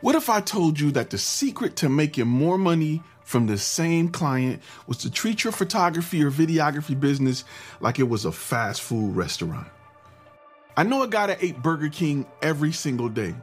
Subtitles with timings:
[0.00, 4.08] What if I told you that the secret to making more money from the same
[4.08, 7.44] client was to treat your photography or videography business
[7.80, 9.68] like it was a fast food restaurant?
[10.74, 13.34] I know a guy that ate Burger King every single day.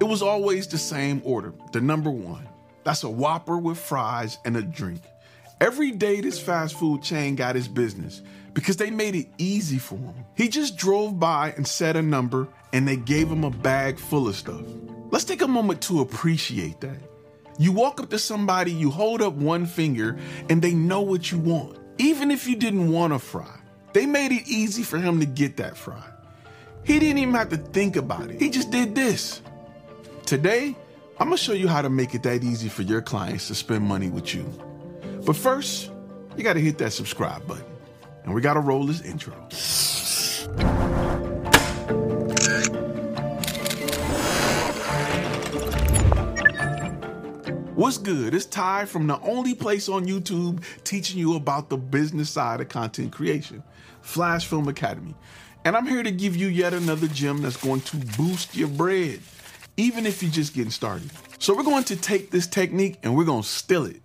[0.00, 2.48] It was always the same order, the number one.
[2.84, 5.02] That's a Whopper with fries and a drink.
[5.60, 8.22] Every day, this fast food chain got his business
[8.54, 10.14] because they made it easy for him.
[10.36, 14.26] He just drove by and said a number, and they gave him a bag full
[14.26, 14.64] of stuff.
[15.10, 16.98] Let's take a moment to appreciate that.
[17.58, 20.18] You walk up to somebody, you hold up one finger,
[20.50, 21.78] and they know what you want.
[21.98, 23.60] Even if you didn't want a fry,
[23.92, 26.02] they made it easy for him to get that fry.
[26.84, 29.40] He didn't even have to think about it, he just did this.
[30.26, 30.76] Today,
[31.18, 33.84] I'm gonna show you how to make it that easy for your clients to spend
[33.84, 34.44] money with you.
[35.24, 35.90] But first,
[36.36, 37.64] you gotta hit that subscribe button.
[38.24, 39.34] And we gotta roll this intro.
[47.76, 48.32] What's good?
[48.32, 52.70] It's Ty from the only place on YouTube teaching you about the business side of
[52.70, 53.62] content creation,
[54.00, 55.14] Flash Film Academy.
[55.66, 59.20] And I'm here to give you yet another gem that's going to boost your bread,
[59.76, 61.10] even if you're just getting started.
[61.38, 64.00] So we're going to take this technique and we're going to steal it.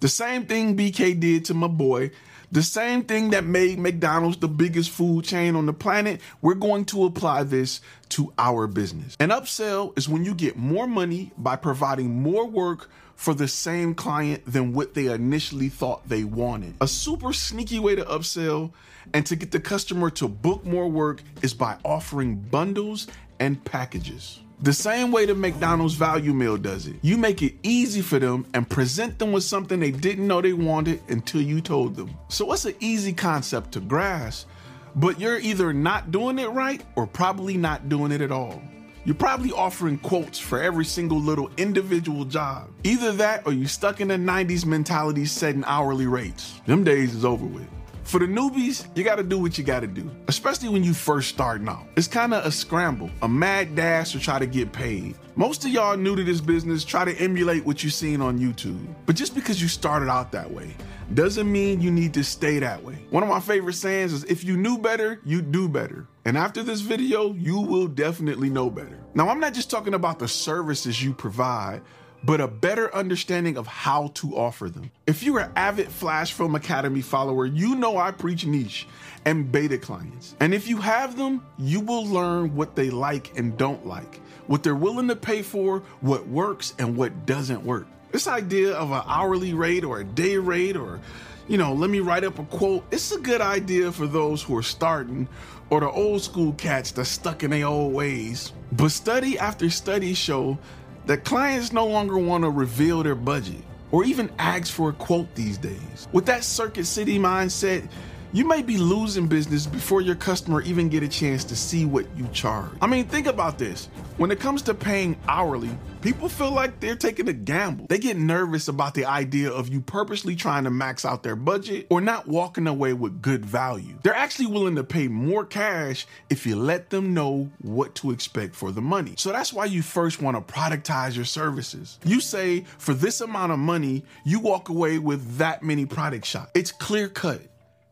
[0.00, 2.10] The same thing BK did to my boy,
[2.50, 6.86] the same thing that made McDonald's the biggest food chain on the planet, we're going
[6.86, 9.14] to apply this to our business.
[9.20, 13.94] An upsell is when you get more money by providing more work for the same
[13.94, 16.74] client than what they initially thought they wanted.
[16.80, 18.72] A super sneaky way to upsell
[19.12, 23.06] and to get the customer to book more work is by offering bundles
[23.38, 24.40] and packages.
[24.62, 26.96] The same way the McDonald's value meal does it.
[27.00, 30.52] You make it easy for them and present them with something they didn't know they
[30.52, 32.10] wanted until you told them.
[32.28, 34.46] So it's an easy concept to grasp,
[34.94, 38.60] but you're either not doing it right or probably not doing it at all.
[39.06, 42.68] You're probably offering quotes for every single little individual job.
[42.84, 46.60] Either that or you're stuck in the 90s mentality setting hourly rates.
[46.66, 47.66] Them days is over with.
[48.04, 51.68] For the newbies, you gotta do what you gotta do, especially when you first starting
[51.68, 51.86] out.
[51.96, 55.14] It's kinda a scramble, a mad dash to try to get paid.
[55.36, 58.84] Most of y'all new to this business try to emulate what you've seen on YouTube.
[59.06, 60.74] But just because you started out that way
[61.14, 63.04] doesn't mean you need to stay that way.
[63.10, 66.06] One of my favorite sayings is if you knew better, you'd do better.
[66.24, 68.98] And after this video, you will definitely know better.
[69.14, 71.82] Now, I'm not just talking about the services you provide,
[72.24, 74.90] but a better understanding of how to offer them.
[75.06, 78.86] If you're an avid Flash Film Academy follower, you know I preach niche
[79.24, 80.34] and beta clients.
[80.40, 84.62] And if you have them, you will learn what they like and don't like, what
[84.62, 87.86] they're willing to pay for, what works and what doesn't work.
[88.12, 91.00] This idea of an hourly rate or a day rate or
[91.48, 92.84] you know, let me write up a quote.
[92.92, 95.26] It's a good idea for those who are starting
[95.68, 98.52] or the old school cats that's stuck in their old ways.
[98.70, 100.58] But study after study show
[101.06, 105.34] that clients no longer want to reveal their budget or even ask for a quote
[105.34, 106.08] these days.
[106.12, 107.88] With that Circuit City mindset,
[108.32, 112.06] you may be losing business before your customer even get a chance to see what
[112.16, 112.70] you charge.
[112.80, 113.88] I mean, think about this.
[114.18, 115.70] When it comes to paying hourly,
[116.00, 117.86] people feel like they're taking a gamble.
[117.88, 121.88] They get nervous about the idea of you purposely trying to max out their budget
[121.90, 123.98] or not walking away with good value.
[124.04, 128.54] They're actually willing to pay more cash if you let them know what to expect
[128.54, 129.14] for the money.
[129.16, 131.98] So that's why you first want to productize your services.
[132.04, 136.52] You say, for this amount of money, you walk away with that many product shots.
[136.54, 137.40] It's clear cut.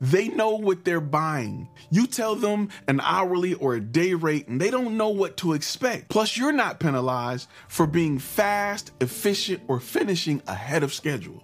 [0.00, 1.68] They know what they're buying.
[1.90, 5.54] You tell them an hourly or a day rate and they don't know what to
[5.54, 6.08] expect.
[6.08, 11.42] Plus, you're not penalized for being fast, efficient, or finishing ahead of schedule.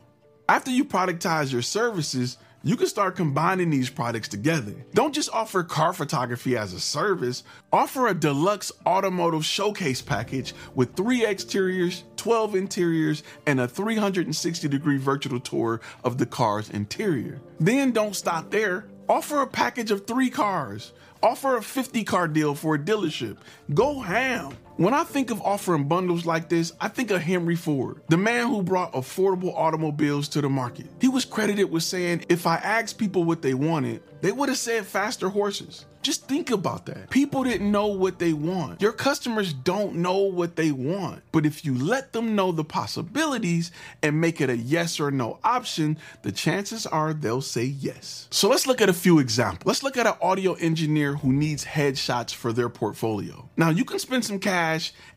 [0.48, 4.74] After you productize your services, you can start combining these products together.
[4.94, 10.96] Don't just offer car photography as a service, offer a deluxe automotive showcase package with
[10.96, 17.38] three exteriors, 12 interiors, and a 360 degree virtual tour of the car's interior.
[17.60, 18.86] Then don't stop there.
[19.10, 20.94] Offer a package of three cars.
[21.22, 23.36] Offer a 50 car deal for a dealership.
[23.74, 24.56] Go ham.
[24.76, 28.48] When I think of offering bundles like this, I think of Henry Ford, the man
[28.48, 30.86] who brought affordable automobiles to the market.
[31.00, 34.58] He was credited with saying, if I asked people what they wanted, they would have
[34.58, 35.84] said faster horses.
[36.02, 37.08] Just think about that.
[37.08, 38.82] People didn't know what they want.
[38.82, 41.22] Your customers don't know what they want.
[41.32, 43.70] But if you let them know the possibilities
[44.02, 48.28] and make it a yes or no option, the chances are they'll say yes.
[48.30, 49.66] So let's look at a few examples.
[49.66, 53.48] Let's look at an audio engineer who needs headshots for their portfolio.
[53.56, 54.63] Now, you can spend some cash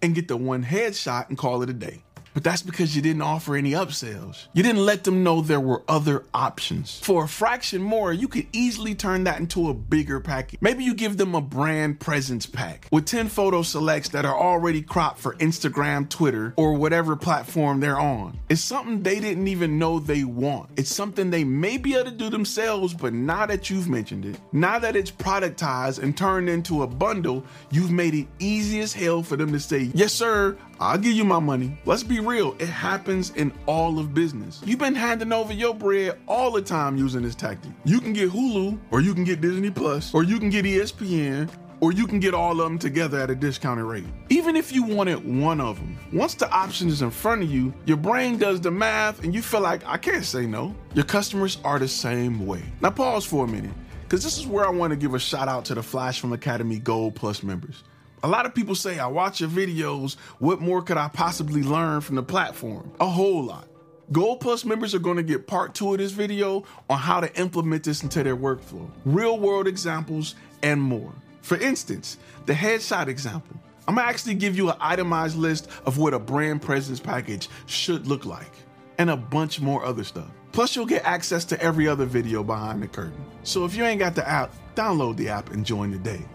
[0.01, 2.03] and get the one headshot and call it a day.
[2.37, 4.45] But that's because you didn't offer any upsells.
[4.53, 6.99] You didn't let them know there were other options.
[6.99, 10.61] For a fraction more, you could easily turn that into a bigger package.
[10.61, 14.83] Maybe you give them a brand presence pack with 10 photo selects that are already
[14.83, 18.37] cropped for Instagram, Twitter, or whatever platform they're on.
[18.49, 20.69] It's something they didn't even know they want.
[20.77, 24.39] It's something they may be able to do themselves, but now that you've mentioned it,
[24.51, 29.23] now that it's productized and turned into a bundle, you've made it easy as hell
[29.23, 31.77] for them to say, Yes, sir, I'll give you my money.
[31.85, 34.61] Let's be real, it happens in all of business.
[34.63, 37.71] You've been handing over your bread all the time using this tactic.
[37.83, 41.49] You can get Hulu, or you can get Disney Plus, or you can get ESPN,
[41.79, 44.05] or you can get all of them together at a discounted rate.
[44.29, 47.73] Even if you wanted one of them, once the option is in front of you,
[47.85, 50.75] your brain does the math and you feel like, I can't say no.
[50.93, 52.63] Your customers are the same way.
[52.81, 53.73] Now, pause for a minute,
[54.03, 56.33] because this is where I want to give a shout out to the Flash Film
[56.33, 57.83] Academy Gold Plus members.
[58.23, 60.15] A lot of people say, I watch your videos.
[60.39, 62.91] What more could I possibly learn from the platform?
[62.99, 63.67] A whole lot.
[64.11, 67.39] Gold Plus members are going to get part two of this video on how to
[67.39, 70.33] implement this into their workflow, real world examples,
[70.63, 71.13] and more.
[71.41, 73.55] For instance, the headshot example.
[73.87, 78.05] I'm gonna actually give you an itemized list of what a brand presence package should
[78.07, 78.51] look like,
[78.97, 80.29] and a bunch more other stuff.
[80.51, 83.23] Plus, you'll get access to every other video behind the curtain.
[83.43, 86.25] So if you ain't got the app, download the app and join the day.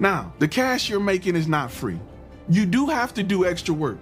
[0.00, 2.00] Now, the cash you're making is not free.
[2.48, 3.98] You do have to do extra work.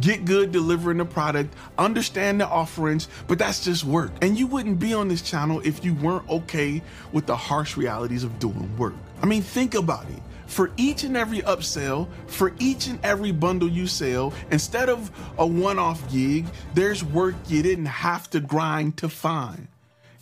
[0.00, 4.12] Get good delivering the product, understand the offerings, but that's just work.
[4.22, 6.80] And you wouldn't be on this channel if you weren't okay
[7.12, 8.94] with the harsh realities of doing work.
[9.22, 10.22] I mean, think about it.
[10.46, 15.46] For each and every upsell, for each and every bundle you sell, instead of a
[15.46, 19.66] one off gig, there's work you didn't have to grind to find.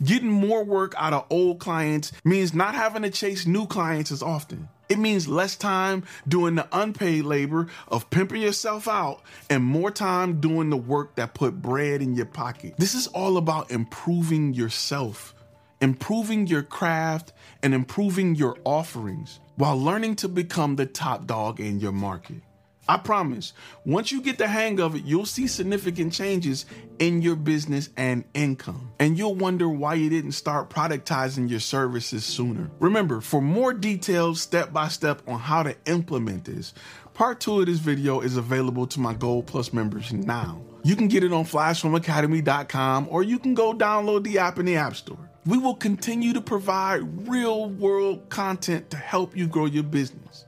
[0.03, 4.23] Getting more work out of old clients means not having to chase new clients as
[4.23, 4.69] often.
[4.89, 9.21] It means less time doing the unpaid labor of pimping yourself out
[9.51, 12.75] and more time doing the work that put bread in your pocket.
[12.79, 15.35] This is all about improving yourself,
[15.83, 21.81] improving your craft, and improving your offerings while learning to become the top dog in
[21.81, 22.43] your market.
[22.89, 23.53] I promise,
[23.85, 26.65] once you get the hang of it, you'll see significant changes
[26.99, 28.93] in your business and income.
[28.99, 32.71] And you'll wonder why you didn't start productizing your services sooner.
[32.81, 36.73] Remember, for more details, step by step on how to implement this,
[37.13, 40.63] part two of this video is available to my Gold Plus members now.
[40.83, 44.77] You can get it on flashfilmacademy.com or you can go download the app in the
[44.77, 45.19] App Store.
[45.45, 50.47] We will continue to provide real world content to help you grow your business.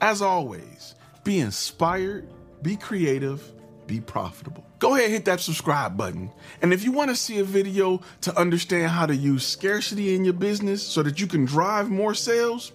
[0.00, 2.28] As always, be inspired,
[2.62, 3.52] be creative,
[3.86, 4.64] be profitable.
[4.78, 6.30] Go ahead and hit that subscribe button.
[6.60, 10.24] And if you want to see a video to understand how to use scarcity in
[10.24, 12.72] your business so that you can drive more sales,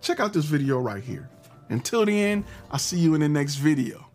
[0.00, 1.28] check out this video right here.
[1.68, 4.09] Until then, I'll see you in the next video.